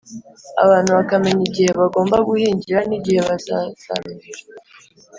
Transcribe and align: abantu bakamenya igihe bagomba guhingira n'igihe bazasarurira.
abantu 0.63 0.91
bakamenya 0.97 1.43
igihe 1.49 1.69
bagomba 1.79 2.15
guhingira 2.27 2.79
n'igihe 2.89 3.19
bazasarurira. 3.27 4.43